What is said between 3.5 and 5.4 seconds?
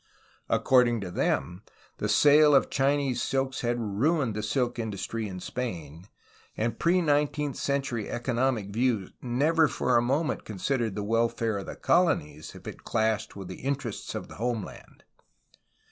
had ruined the silk industry in